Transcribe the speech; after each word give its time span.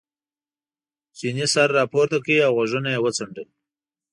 چیني 1.17 1.45
سر 1.53 1.69
را 1.75 1.83
پورته 1.91 2.17
کړ 2.25 2.37
او 2.45 2.51
غوږونه 2.57 2.89
یې 2.93 2.99
وڅنډل. 3.01 3.47